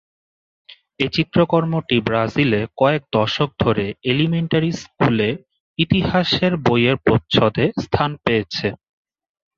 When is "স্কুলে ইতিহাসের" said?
4.81-6.53